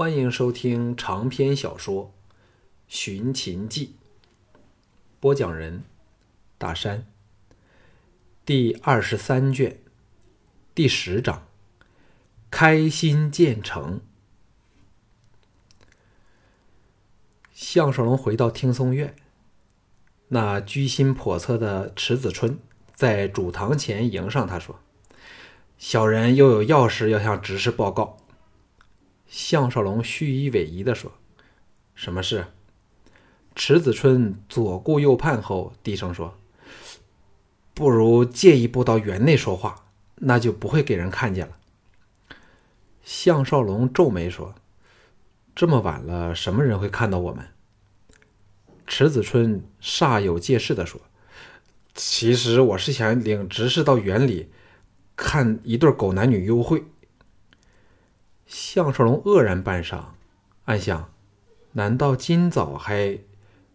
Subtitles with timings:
[0.00, 2.06] 欢迎收听长篇小说
[2.88, 3.96] 《寻秦记》，
[5.20, 5.84] 播讲人：
[6.56, 7.06] 大山。
[8.46, 9.78] 第二十三卷，
[10.74, 11.46] 第十章：
[12.50, 14.00] 开心建成。
[17.52, 19.14] 项少龙回到听松院，
[20.28, 22.58] 那居心叵测的池子春
[22.94, 24.80] 在主堂前迎上他说
[25.76, 28.16] ：“小人又有要事要向执事报告。”
[29.30, 31.12] 项少龙虚以委蛇地说
[31.94, 32.46] ：“什么事？”
[33.54, 36.36] 池子春左顾右盼后，低声说
[37.72, 39.86] ：“不如借一步到园内说话，
[40.16, 41.56] 那就不会给人看见了。”
[43.04, 44.56] 项少龙皱眉说
[45.54, 47.46] ：“这么晚了，什么人会看到我们？”
[48.88, 51.00] 池子春煞有介事地说
[51.94, 54.50] ：“其实我是想领执事到园里
[55.14, 56.82] 看一对狗男女幽会。”
[58.50, 60.06] 项少龙愕然半晌，
[60.64, 61.12] 暗想：
[61.74, 63.20] 难道今早还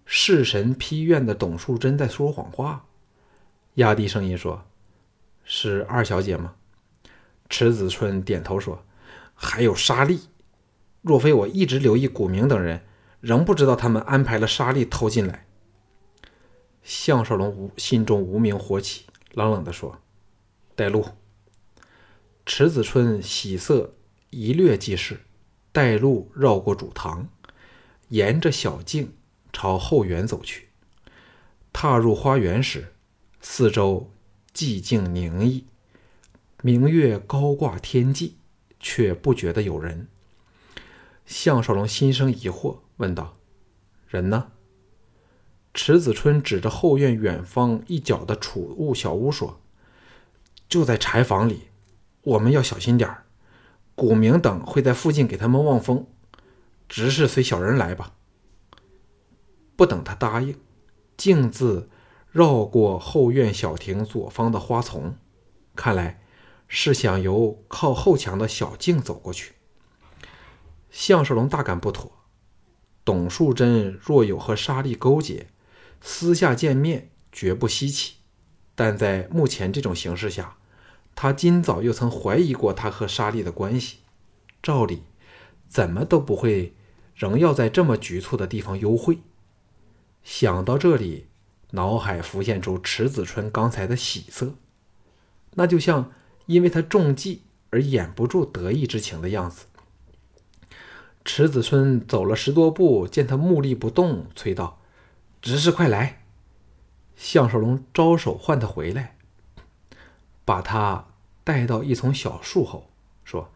[0.06, 2.86] 弑神批院的董树贞在说谎话？
[3.76, 4.66] 压低声音说
[5.46, 6.56] ：“是二小姐吗？”
[7.50, 8.84] 池子春点头说
[9.34, 10.20] ：“还有沙莉。
[11.02, 12.84] 若非我一直留意古明等人，
[13.22, 15.46] 仍不知道他们安排了沙莉偷进来。”
[16.84, 20.02] 项少龙无心中无名火起，冷冷地说
[20.76, 21.06] ：“带路。”
[22.46, 23.95] 池子春喜色。
[24.36, 25.22] 一掠即逝，
[25.72, 27.30] 带路绕过主堂，
[28.10, 29.14] 沿着小径
[29.54, 30.68] 朝后园走去。
[31.72, 32.94] 踏入花园时，
[33.40, 34.12] 四周
[34.54, 35.64] 寂静宁逸，
[36.62, 38.36] 明月高挂天际，
[38.78, 40.10] 却不觉得有人。
[41.26, 43.38] 项少龙心生疑惑，问道
[44.10, 44.52] ：“人呢？”
[45.74, 49.62] 池子春指着后院远方一角的储物小屋说
[50.68, 51.70] ：“就在柴房里，
[52.22, 53.22] 我们要小心点儿。”
[53.96, 56.06] 古明等会在附近给他们望风，
[56.90, 58.14] 执事随小人来吧。
[59.78, 60.60] 不等他答应，
[61.16, 61.90] 径自
[62.30, 65.16] 绕过后院小亭左方的花丛，
[65.76, 66.22] 看来
[66.68, 69.54] 是想由靠后墙的小径走过去。
[70.92, 72.12] 项少龙大感不妥，
[73.04, 75.48] 董树贞若有和沙利勾结，
[76.02, 78.16] 私下见面绝不稀奇，
[78.76, 80.58] 但在目前这种形势下。
[81.16, 84.00] 他今早又曾怀疑过他和沙莉的关系，
[84.62, 85.04] 照理
[85.68, 86.76] 怎么都不会
[87.16, 89.20] 仍要在这么局促的地方幽会。
[90.24, 91.28] 想到这里，
[91.72, 94.56] 脑海浮现出池子春刚才的喜色，
[95.54, 96.12] 那就像
[96.48, 99.66] 因为他中计而掩不住得意之情的样子。
[101.24, 104.80] 池子春走了十多步，见他木立不动，催道
[105.42, 106.24] ：“执事快来！”
[107.16, 109.15] 项少龙招手唤他回来。
[110.46, 111.08] 把他
[111.44, 112.88] 带到一丛小树后，
[113.24, 113.52] 说：“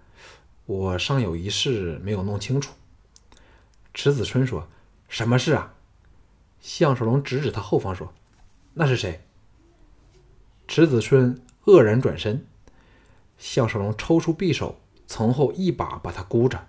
[0.66, 2.74] 我尚有一事没有弄清楚。”
[3.94, 4.68] 池子春说
[5.08, 5.76] ：“什么事啊？”
[6.60, 8.14] 项少龙指指他后方说
[8.74, 9.22] ：“那是谁？”
[10.68, 12.46] 池子春愕然转身，
[13.38, 16.68] 项少龙抽出匕首，从后一把把他箍着，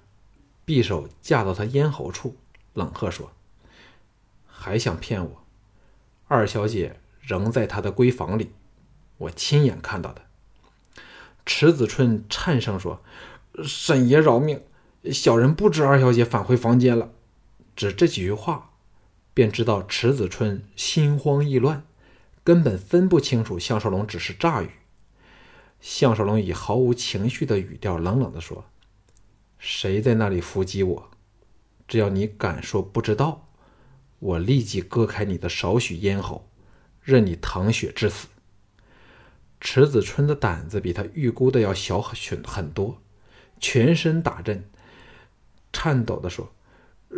[0.65, 2.37] 匕首架到他咽喉处，
[2.75, 3.33] 冷喝说
[4.47, 5.45] ：“还想骗我？
[6.29, 8.53] 二小姐仍在他的闺房里。”
[9.21, 10.23] 我亲眼看到的。
[11.45, 13.03] 池子春颤声说
[13.65, 14.63] ：“沈爷饶命，
[15.13, 17.11] 小人不知二小姐返回房间了。”
[17.77, 18.71] 只这几句话，
[19.35, 21.85] 便知道池子春心慌意乱，
[22.45, 24.71] 根本分不清楚项少龙只是诈语。
[25.81, 28.67] 项少龙以毫无情绪的语调冷冷地说
[29.59, 31.11] ：“谁在那里伏击我？
[31.89, 33.49] 只要你敢说不知道，
[34.19, 36.49] 我立即割开你的少许咽喉，
[37.03, 38.29] 任你淌血致死。”
[39.61, 42.99] 池子春的胆子比他预估的要小很很多，
[43.61, 44.65] 全身打震，
[45.73, 46.51] 颤抖地说：“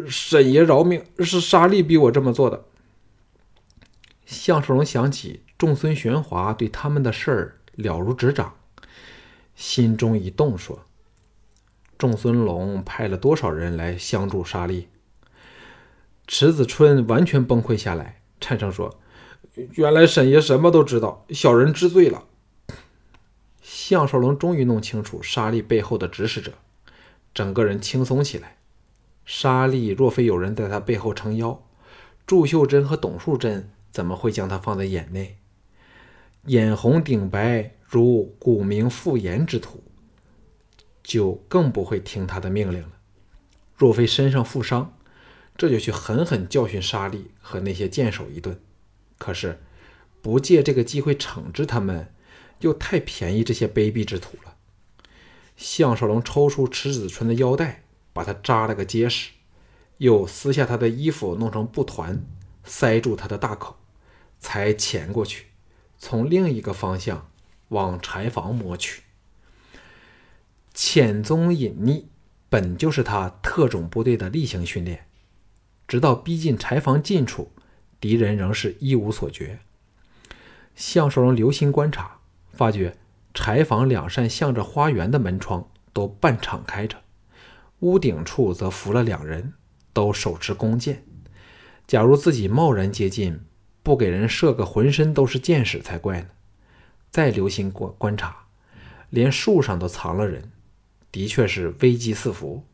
[0.09, 2.65] 沈爷饶命，是沙利逼我这么做的。”
[4.27, 8.57] 项少龙想起众孙玄华对他们的事儿了如指掌，
[9.55, 10.85] 心中一动，说
[11.97, 14.89] ：“众孙龙派了多少人来相助沙利？”
[16.27, 18.99] 池子春完全崩溃下来，颤声说
[19.75, 22.25] ：“原来沈爷什么都知道，小人知罪了。”
[23.93, 26.55] 项少龙终于弄清楚沙利背后的指使者，
[27.35, 28.57] 整个人轻松起来。
[29.27, 31.63] 沙利若非有人在他背后撑腰，
[32.27, 35.37] 祝秀珍和董树珍怎么会将他放在眼内？
[36.47, 39.85] 眼红顶白如古明复言之徒，
[41.03, 42.93] 就更不会听他的命令了。
[43.77, 44.97] 若非身上负伤，
[45.55, 48.59] 这就去狠狠教训沙利和那些剑手一顿。
[49.19, 49.61] 可是
[50.23, 52.09] 不借这个机会惩治他们。
[52.63, 54.57] 又太便宜这些卑鄙之徒了。
[55.57, 59.31] 项少龙抽出池子春的腰带，把他扎了个结实，
[59.99, 62.25] 又撕下他的衣服弄成布团，
[62.65, 63.77] 塞住他的大口，
[64.41, 65.47] 才潜过去，
[65.99, 67.31] 从另一个方向
[67.69, 69.03] 往柴房摸去。
[70.75, 72.05] 潜踪隐匿
[72.49, 75.07] 本就是他特种部队的例行训练，
[75.87, 77.53] 直到逼近柴房近处，
[78.01, 79.61] 敌人仍是一无所觉。
[80.75, 82.22] 项少龙留心观察，
[82.53, 82.97] 发觉
[83.35, 86.99] 柴房两扇向着花园的门窗都半敞开着。
[87.81, 89.55] 屋顶处则伏了两人，
[89.93, 91.05] 都手持弓箭。
[91.87, 93.41] 假如自己贸然接近，
[93.83, 96.29] 不给人射个浑身都是箭矢才怪呢。
[97.11, 98.47] 再留心观观察，
[99.11, 100.53] 连树上都藏了人，
[101.11, 102.65] 的确是危机四伏。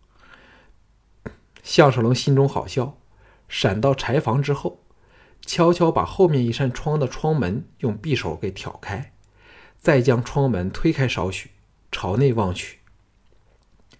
[1.62, 2.98] 项少龙心中好笑，
[3.48, 4.84] 闪到柴房之后，
[5.40, 9.12] 悄悄把后面一扇窗的窗门用匕首给挑开，
[9.80, 11.50] 再将窗门推开少许，
[11.90, 12.78] 朝内望去。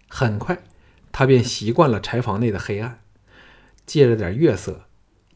[0.09, 0.63] 很快。
[1.11, 3.01] 他便习惯了柴房内的黑暗，
[3.85, 4.85] 借着点月色，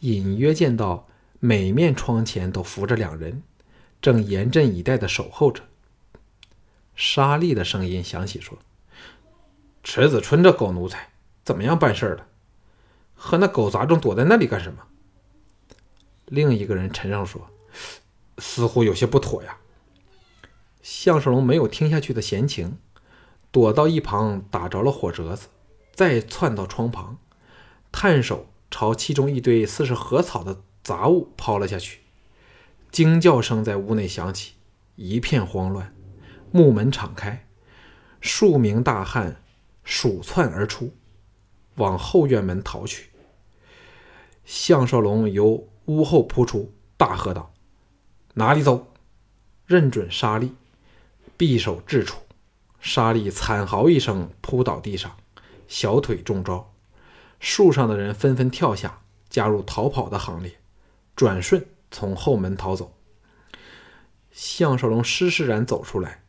[0.00, 1.08] 隐约见到
[1.40, 3.42] 每面窗前都伏着两人，
[4.00, 5.64] 正严阵以待的守候着。
[6.94, 8.58] 沙利的声音响起，说
[9.82, 11.08] ：“池子春这狗奴才
[11.42, 12.26] 怎么样办事了？
[13.16, 14.84] 和那狗杂种躲在那里干什么？”
[16.26, 17.50] 另一个人沉声说
[18.38, 19.56] ：“似乎有些不妥呀。”
[20.82, 22.78] 项少龙没有听下去的闲情，
[23.50, 25.48] 躲到一旁打着了火折子。
[25.94, 27.18] 再窜到窗旁，
[27.92, 32.00] 探手朝其中一堆似是禾草的杂物抛了下去，
[32.90, 34.54] 惊叫声在屋内响起，
[34.96, 35.94] 一片慌乱。
[36.50, 37.46] 木门敞开，
[38.20, 39.42] 数名大汉
[39.84, 40.92] 鼠窜而出，
[41.76, 43.10] 往后院门逃去。
[44.44, 47.52] 项少龙由屋后扑出，大喝道
[48.34, 48.92] ：“哪里走！”
[49.66, 50.54] 认准沙利，
[51.42, 52.20] 匕首掷出，
[52.78, 55.16] 沙利惨嚎一声，扑倒地上。
[55.66, 56.72] 小腿中招，
[57.40, 60.60] 树上的人纷纷跳下，加入逃跑的行列，
[61.16, 62.96] 转瞬从后门逃走。
[64.30, 66.22] 项少龙施施然走出来，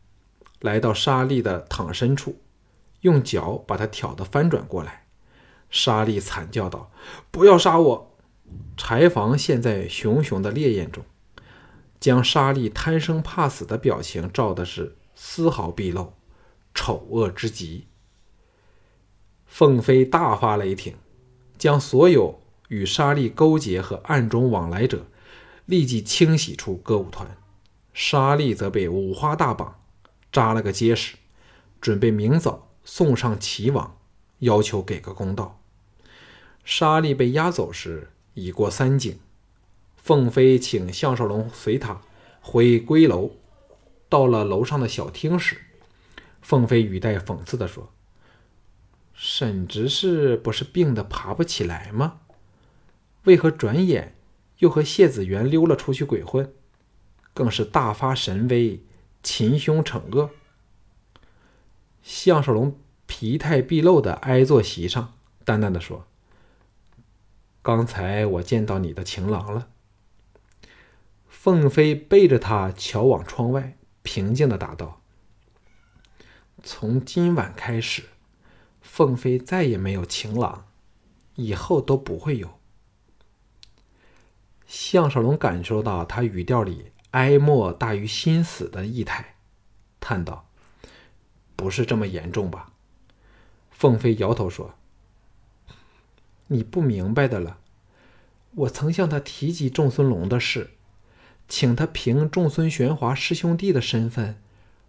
[0.62, 2.42] 来到沙利的躺身处，
[3.02, 5.06] 用脚把他挑得翻转过来。
[5.70, 6.92] 沙利惨叫道
[7.30, 8.18] ：“不要杀我！”
[8.76, 11.06] 柴房陷在熊熊的烈焰中，
[12.00, 16.14] 将沙利贪生怕死的表情照的是丝毫毕露，
[16.74, 17.88] 丑恶之极。
[19.46, 20.96] 凤飞大发雷霆，
[21.58, 25.06] 将所有与沙利勾结和暗中往来者
[25.66, 27.38] 立即清洗出歌舞团。
[27.94, 29.80] 沙利则被五花大绑，
[30.32, 31.16] 扎了个结实，
[31.80, 33.96] 准备明早送上齐王，
[34.40, 35.62] 要求给个公道。
[36.66, 39.20] 沙利被押走时已过三更，
[39.96, 42.02] 凤飞请项少龙随他
[42.42, 43.32] 回归楼。
[44.14, 45.58] 到了楼上的小厅时，
[46.40, 47.92] 凤飞语带讽刺地说。
[49.16, 52.20] 沈执事不是病得爬不起来吗？
[53.24, 54.16] 为何转眼
[54.60, 56.54] 又和谢子元溜了出去鬼混？
[57.34, 58.84] 更是大发神威，
[59.24, 60.30] 擒凶惩恶。
[62.04, 62.78] 项少龙
[63.08, 66.06] 疲态毕露的挨坐席上，淡淡的说
[67.64, 69.70] ：“刚才我见到你的情郎了。”
[71.28, 75.02] 凤飞背着他瞧往窗外，平静的答道
[76.64, 78.04] ：“从今晚开始。”
[78.82, 80.66] 凤飞再也没有情郎，
[81.36, 82.60] 以后都不会有。
[84.68, 89.36] 项少龙感受到他语调里哀莫大于心死的意态，
[90.00, 90.48] 叹道
[91.56, 92.74] ：“不是这么严重吧？”
[93.72, 94.76] 凤飞摇头说
[96.48, 97.60] ：“你不明白的了。
[98.56, 100.72] 我曾向他提及仲孙龙的事，
[101.48, 104.42] 请他凭众孙玄华师兄弟的身份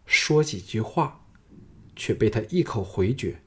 [0.06, 1.20] 说几句话，
[1.94, 3.40] 却被他一口回绝。”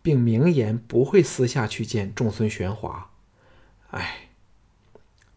[0.00, 3.10] 并明言不会私下去见众孙玄华。
[3.90, 4.30] 哎，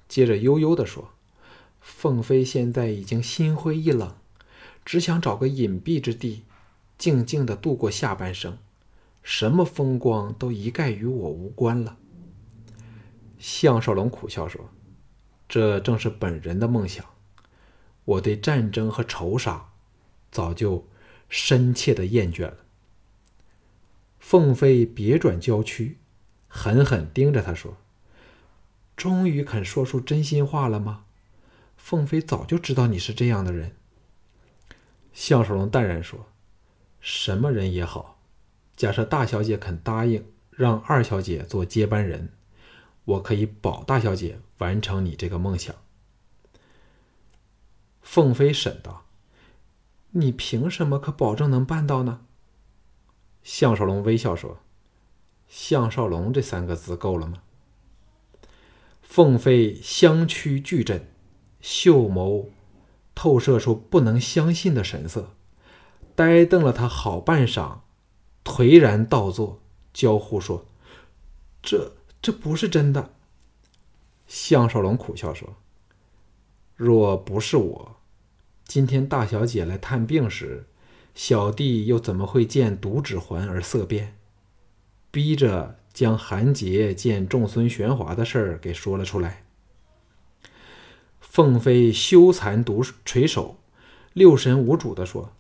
[0.08, 1.10] 接着悠悠地说
[1.82, 4.16] ：“凤飞现在已经心灰意冷，
[4.86, 6.44] 只想找个隐蔽之地，
[6.98, 8.60] 静静的度过下半生。
[9.22, 11.98] 什么风光都一概与我无关了。”
[13.40, 14.70] 项少龙苦笑说
[15.52, 17.06] ：“这正是本人的梦想。
[18.06, 19.74] 我对战争和仇杀，
[20.32, 20.88] 早就
[21.28, 22.60] 深切的厌倦了。”
[24.18, 25.98] 凤飞别转娇躯，
[26.48, 27.76] 狠狠盯着他说
[28.96, 31.04] ：“终于肯说出真心话了吗？”
[31.76, 33.76] 凤飞早就知道你是这样的人。
[35.12, 36.28] 项少龙淡然说
[37.02, 38.22] ：“什么人也好，
[38.78, 42.32] 假设大小姐肯答应让二小姐做接班人，
[43.06, 45.76] 我可以保大小姐完成你这个梦想。”
[48.02, 49.06] 凤飞审道
[50.12, 52.22] ：“你凭什么可保证能办到呢？”
[53.44, 54.60] 项少龙微笑说
[55.48, 57.42] ：“项少龙这三个字够了吗？
[59.02, 61.08] 凤飞香躯巨震，
[61.60, 62.46] 秀眸
[63.14, 65.36] 透射出不能相信的神色，
[66.16, 67.80] 呆瞪了他好半晌，
[68.44, 69.60] 颓然倒坐，
[69.94, 70.66] 娇呼说
[71.62, 73.14] ：“这这不是真的。”
[74.28, 75.56] 项少龙苦笑说
[76.76, 77.98] ：“若不是我，
[78.66, 80.68] 今天大小姐来探病时，
[81.16, 84.18] 小弟又怎么会见毒指环而色变，
[85.10, 89.44] 逼着？”将韩杰见众孙玄华的事儿给说了出来。
[91.20, 93.58] 凤飞羞惭独垂首，
[94.14, 95.34] 六神无主的说：“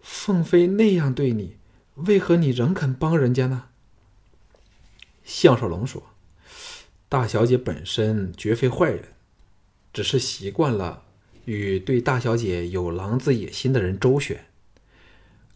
[0.00, 1.58] 凤飞那样对你，
[1.96, 3.64] 为何你仍肯帮人家呢？”
[5.26, 6.00] 项少龙说
[7.10, 9.08] ：“大小姐本身绝非坏人，
[9.92, 11.02] 只是习惯了
[11.46, 14.46] 与对大小姐有狼子野心的人周旋，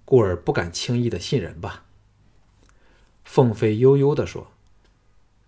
[0.05, 1.85] 故而不敢轻易的信任吧。”
[3.25, 4.51] 凤飞悠悠地说：“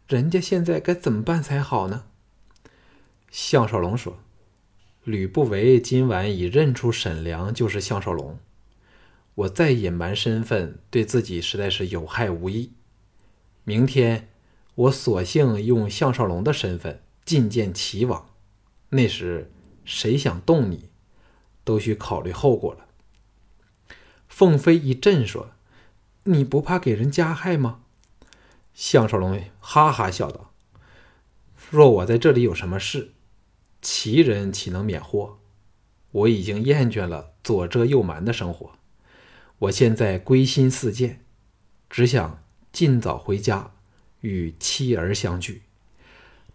[0.07, 2.05] 人家现在该怎么办才好呢？”
[3.29, 4.21] 项少龙说
[5.03, 8.39] ：“吕不韦今晚已认出沈良就是项少龙，
[9.35, 12.71] 我再隐瞒身份，对自己实在是有害无益。
[13.65, 14.29] 明天
[14.75, 18.31] 我索性用项少龙的身份觐见齐王，
[18.91, 19.51] 那时
[19.85, 20.91] 谁想动你，
[21.65, 22.87] 都需考虑后果了。”
[24.29, 25.53] 凤飞一震说。
[26.25, 27.81] 你不怕给人加害吗？
[28.75, 30.53] 项少龙哈哈笑道
[31.69, 33.13] ：“若我在这里有什么事，
[33.81, 35.41] 齐人岂能免祸？
[36.13, 38.71] 我已经厌倦了左遮右瞒的生活，
[39.59, 41.25] 我现在归心似箭，
[41.91, 42.42] 只想
[42.73, 43.73] 尽早回家
[44.21, 45.63] 与妻儿相聚。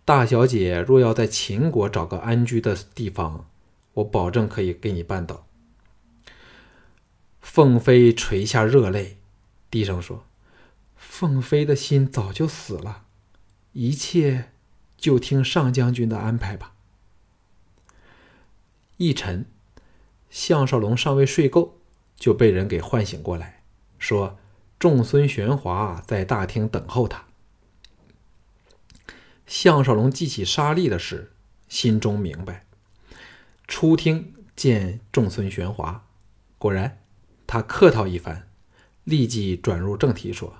[0.03, 3.49] 大小姐若要在秦国找个安居的地方，
[3.93, 5.45] 我保证可以给你办到。”
[7.41, 9.17] 凤飞垂下热泪。
[9.69, 10.25] 低声说
[10.95, 13.03] ：“凤飞的心早就死了，
[13.73, 14.51] 一切
[14.97, 16.73] 就听上将军的安排吧。”
[18.95, 19.45] 一晨，
[20.29, 21.79] 项少龙尚未睡够，
[22.15, 23.61] 就被人给唤醒过来，
[23.99, 24.39] 说
[24.79, 27.25] ：“仲孙玄华在大厅等候他。”
[29.47, 31.31] 项少龙记起沙利的事，
[31.67, 32.65] 心中明白。
[33.67, 36.05] 出厅见仲孙玄华，
[36.57, 36.99] 果然，
[37.45, 38.47] 他客套一番。
[39.03, 40.53] 立即转入正题说：“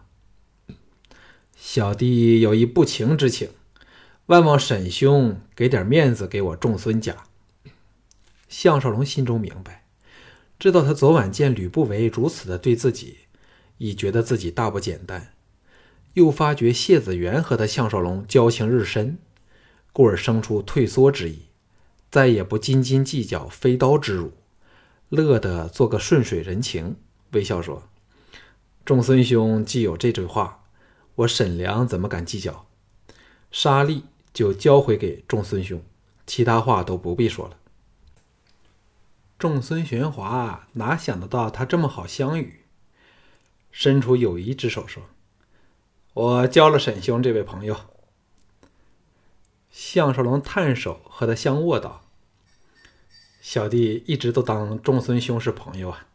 [1.58, 3.50] 小弟有一不情之请，
[4.28, 7.26] 万望沈兄给点面子给我仲孙家。”
[8.48, 9.84] 项少龙心中明白，
[10.58, 13.18] 知道他昨晚见吕不韦如此的对自己，
[13.78, 15.34] 已觉得自己大不简单，
[16.14, 19.18] 又发觉谢子元和他项少龙交情日深，
[19.94, 21.44] 故而生出退缩之意，
[22.10, 24.32] 再也不斤斤计较飞刀之辱，
[25.10, 26.96] 乐得做个顺水人情，
[27.32, 27.84] 微笑说。
[28.86, 30.64] 众孙兄既有这句话，
[31.16, 32.68] 我沈良怎么敢计较？
[33.52, 35.82] 沙利就交回给众孙兄，
[36.26, 37.58] 其他话都不必说了。
[39.38, 42.62] 众孙玄华哪想得到他这么好相与，
[43.80, 45.04] 伸出友谊之手说
[46.16, 47.78] ：“我交了沈兄这位朋友。”
[49.70, 52.10] 项少龙探手和他相握道
[53.40, 56.08] ：“小弟一直都当仲孙兄是朋友啊。”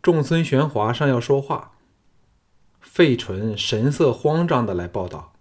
[0.00, 1.76] 仲孙玄华尚要说话，
[2.80, 5.34] 费纯神色慌张的来报道：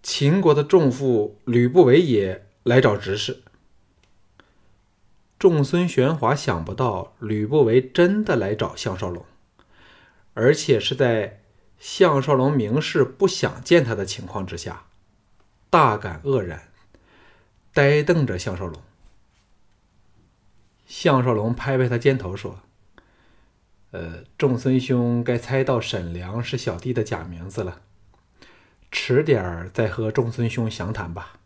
[0.00, 3.42] 秦国的仲父吕不韦也来找执事。
[5.44, 9.26] 仲孙玄华想不到吕不韦真的来找项少龙，
[10.32, 11.42] 而且是在
[11.78, 14.84] 项少龙明示不想见他的情况之下，
[15.68, 16.70] 大感愕然，
[17.74, 18.80] 呆瞪着项少龙。
[20.86, 22.60] 项少龙拍拍他肩头说
[23.92, 27.82] ：“呃，仲孙兄该猜到沈良是小弟的假名字了，
[28.90, 31.40] 迟点儿再和仲孙兄详谈吧。”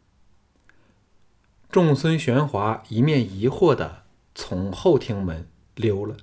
[1.71, 6.17] 众孙玄华一面疑惑的从后厅门溜了。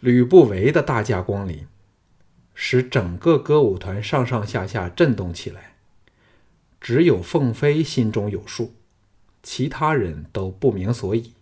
[0.00, 1.66] 吕不韦的大驾光临，
[2.54, 5.76] 使整个歌舞团上上下下震动起来，
[6.80, 8.74] 只有凤飞心中有数，
[9.44, 11.34] 其他人都不明所以。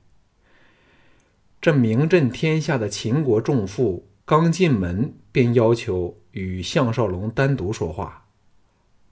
[1.59, 8.27] 这名震天下的秦国重父刚进门，便要求与项少龙单独说话。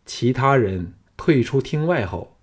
[0.05, 2.34] 其他人退出厅外后，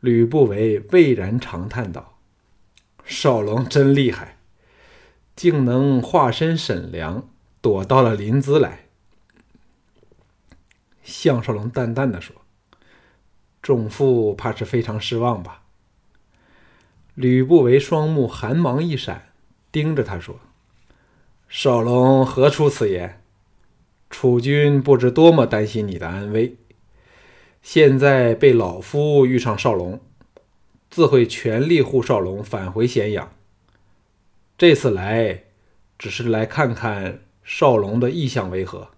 [0.00, 2.18] 吕不韦蔚然长叹道
[3.04, 4.38] ：“少龙真厉害，
[5.34, 7.28] 竟能化身沈良，
[7.60, 8.86] 躲到了临淄来。”
[11.02, 12.36] 项少龙淡淡的说
[13.62, 15.62] ：“众父怕是非常失望吧。”
[17.16, 19.32] 吕不韦双目寒芒一闪，
[19.72, 20.38] 盯着他说
[21.48, 23.20] ：“少龙何出此言？
[24.10, 26.56] 楚军不知多么担心你的安危，
[27.62, 30.00] 现在被老夫遇上少龙，
[30.90, 33.32] 自会全力护少龙返回咸阳。
[34.56, 35.44] 这次来，
[35.98, 38.90] 只是来看看少龙的意向为何。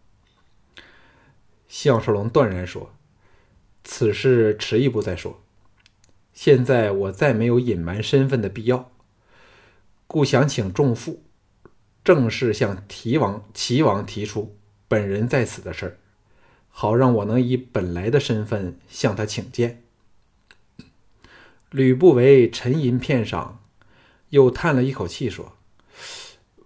[1.69, 2.93] 项少龙断然说
[3.85, 5.43] ：“此事迟一步再说。
[6.33, 8.91] 现在我再没有隐瞒身份的必要，
[10.07, 11.23] 故想请仲父
[12.03, 14.57] 正式向齐王齐王提出。”
[14.89, 15.99] 本人在此的事儿，
[16.71, 19.83] 好让我能以本来的身份向他请见。
[21.71, 23.61] 吕不韦沉吟片上，
[24.31, 25.57] 又叹了一口气说：“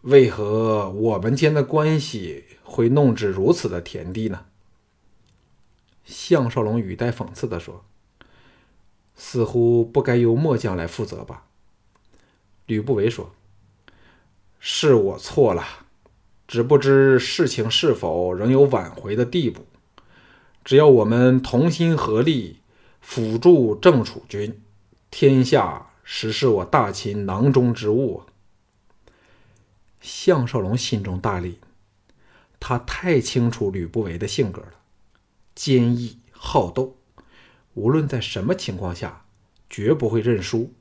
[0.03, 4.47] 为何我们间的关系会弄至如此的田地呢？”
[6.05, 7.85] 项少龙语带讽刺地说
[9.17, 11.45] ：“似乎不该由末将来负责吧？”
[12.67, 13.35] 吕不韦说
[14.61, 15.65] ：“是我错了。”
[16.47, 19.65] 只不知事情是否仍有挽回的地步。
[20.65, 22.61] 只要我们同心合力
[23.01, 24.63] 辅助郑楚军，
[25.11, 28.23] 天下实是我大秦囊中之物。
[30.01, 31.59] 项少龙心中大栗，
[32.59, 34.73] 他太清楚吕不韦的性格了，
[35.55, 36.97] 坚毅好斗，
[37.75, 39.27] 无论在什么情况下，
[39.69, 40.73] 绝不会认输，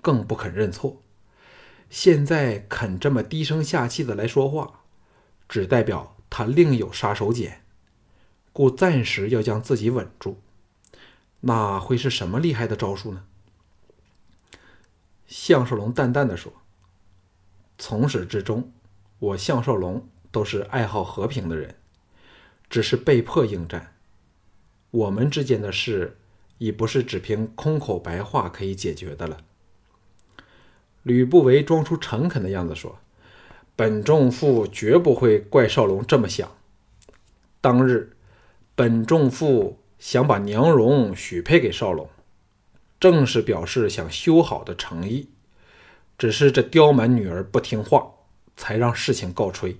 [0.00, 1.02] 更不肯认错。
[1.90, 4.80] 现在肯这么低声下气的来说话。
[5.48, 7.52] 只代表他另有杀手锏，
[8.56, 10.40] 故暂时要将自己稳住。
[11.40, 13.22] 那会是什么厉害的招数呢？
[15.26, 16.50] 项少龙淡淡的说
[17.76, 18.72] ：“从始至终，
[19.18, 21.74] 我项少龙都是爱好和平的人，
[22.70, 23.92] 只是被迫应战。
[24.90, 26.16] 我们之间的事，
[26.56, 29.44] 已不是只凭空口白话可以解决的了。”
[31.04, 32.98] 吕不韦装出诚恳的样子说。
[33.76, 36.50] 本仲父绝不会怪少龙这么想。
[37.60, 38.15] 当日，
[38.76, 42.08] 本仲父想把娘荣许配给少龙，
[43.00, 45.30] 正是表示想修好的诚意。
[46.16, 48.06] 只是这刁蛮女儿不听话，
[48.56, 49.78] 才让事情告吹。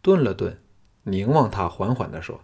[0.00, 0.58] 顿了顿，
[1.02, 2.40] 凝望他，缓缓地说：“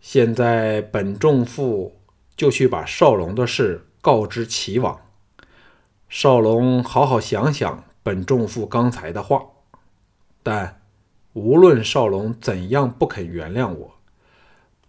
[0.00, 1.98] 现在本仲父
[2.36, 5.00] 就去把少龙的事告知齐王。
[6.10, 9.42] 少龙好好想想。”本仲父刚才的话，
[10.42, 10.82] 但
[11.32, 13.96] 无论少龙怎样不肯原谅我，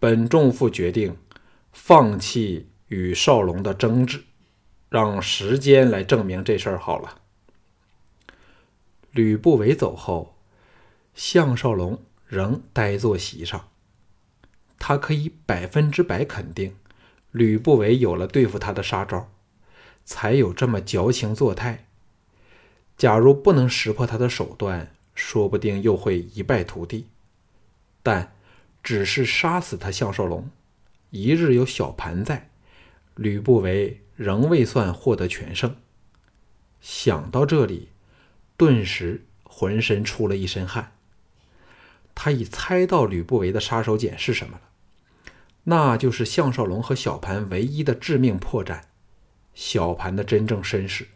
[0.05, 1.17] 本仲父决定
[1.73, 4.23] 放弃与少龙的争执，
[4.87, 7.21] 让时间来证明这事儿好了。
[9.09, 10.37] 吕不韦走后，
[11.15, 13.69] 项少龙仍呆坐席上，
[14.77, 16.75] 他可以百分之百肯定，
[17.31, 19.31] 吕不韦有了对付他的杀招，
[20.03, 21.87] 才有这么矫情作态。
[22.95, 27.07] 假如不能识破他的手段，说不定又会一败涂地。
[28.03, 28.34] 但
[28.85, 30.47] 只是杀死他项少龙，
[31.09, 32.51] 一日有小盘在，
[33.15, 35.75] 吕不韦仍未算获得全胜。
[36.81, 37.89] 想到这里，
[38.55, 40.91] 顿时浑身出了一身汗。
[42.13, 44.61] 他已猜到吕不韦的杀手锏是什么了，
[45.63, 48.81] 那就是项少龙和小盘唯一的致命破绽——
[49.55, 51.07] 小盘的真正身世。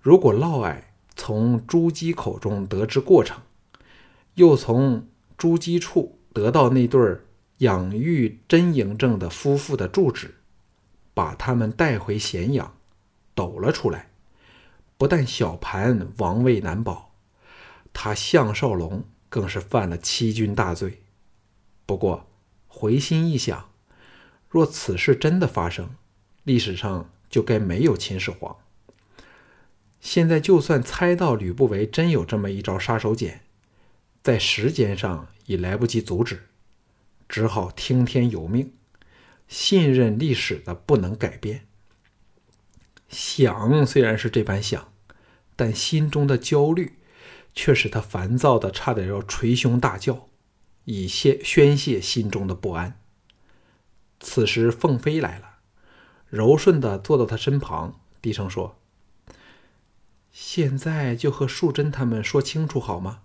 [0.00, 0.78] 如果嫪毐
[1.14, 3.42] 从朱姬口中得知过程，
[4.36, 5.06] 又从
[5.36, 7.18] 朱姬处得到那对
[7.58, 10.34] 养育真嬴政的夫妇的住址，
[11.14, 12.74] 把他们带回咸阳，
[13.34, 14.10] 抖了出来，
[14.96, 17.12] 不但小盘王位难保，
[17.92, 21.02] 他项少龙更是犯了欺君大罪。
[21.84, 22.26] 不过
[22.66, 23.68] 回心一想，
[24.48, 25.90] 若此事真的发生，
[26.44, 28.56] 历史上就该没有秦始皇。
[30.00, 33.38] 现在就算猜到吕不韦真有这么一招杀手锏，
[34.22, 36.48] 在时间上已来不及阻止，
[37.28, 38.72] 只好听天由命，
[39.48, 41.66] 信任历史的不能改变。
[43.08, 44.92] 想虽然是这般想，
[45.56, 46.98] 但心中的焦虑
[47.52, 50.28] 却使他烦躁的差点要捶胸大叫，
[50.84, 52.98] 以泄宣泄心中的不安。
[54.20, 55.56] 此时凤飞来了，
[56.28, 58.78] 柔顺的坐到他身旁，低声说。
[60.30, 63.22] 现在就和淑贞他们说清楚好吗？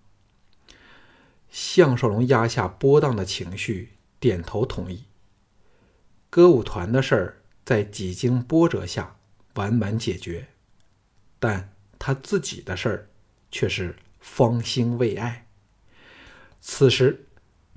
[1.50, 5.06] 项少龙压下波荡的情绪，点头同意。
[6.30, 9.18] 歌舞团的事儿在几经波折下
[9.56, 10.50] 完满解决，
[11.40, 13.10] 但他自己的事儿
[13.52, 15.48] 却是方兴未艾。
[16.60, 17.26] 此时，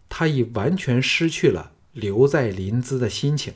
[0.09, 3.55] 他已完全失去了留在临淄的心情，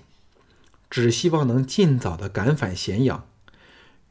[0.89, 3.29] 只希望能尽早的赶返咸阳。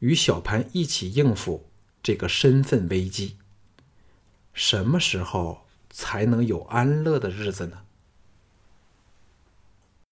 [0.00, 1.70] 与小盘一起应付
[2.02, 3.38] 这个身份危机。
[4.52, 5.63] 什么时候
[5.94, 7.78] 才能有安乐的日子呢？